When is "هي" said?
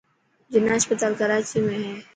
1.85-1.95